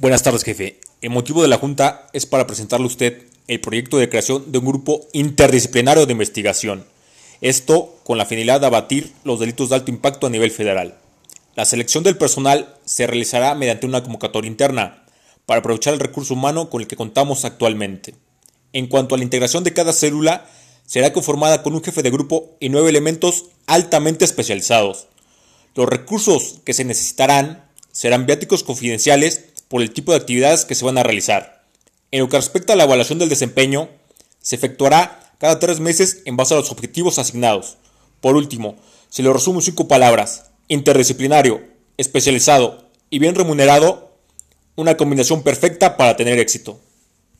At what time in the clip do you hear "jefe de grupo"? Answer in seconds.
21.84-22.56